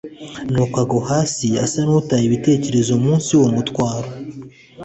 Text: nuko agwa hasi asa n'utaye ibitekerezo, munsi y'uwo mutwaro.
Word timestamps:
nuko 0.51 0.77
agwa 0.83 1.01
hasi 1.11 1.47
asa 1.65 1.79
n'utaye 1.85 2.23
ibitekerezo, 2.25 2.91
munsi 3.03 3.27
y'uwo 3.31 3.49
mutwaro. 3.57 4.09